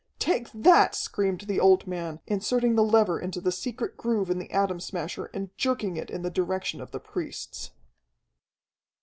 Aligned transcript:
"Take 0.17 0.49
that!" 0.51 0.95
screamed 0.95 1.41
the 1.41 1.59
old 1.59 1.85
man, 1.85 2.21
inserting 2.25 2.73
the 2.73 2.83
lever 2.83 3.19
into 3.19 3.39
the 3.39 3.51
secret 3.51 3.97
groove 3.97 4.31
in 4.31 4.39
the 4.39 4.49
Atom 4.51 4.79
Smasher 4.79 5.25
and 5.25 5.55
jerking 5.59 5.95
it 5.95 6.09
in 6.09 6.23
the 6.23 6.31
direction 6.31 6.81
of 6.81 6.89
the 6.89 6.99
priests. 6.99 7.69